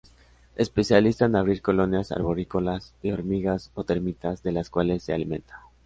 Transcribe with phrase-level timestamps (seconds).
[0.55, 5.61] Especialista en abrir colonias arborícolas de hormigas o termitas, de las cuales se alimenta.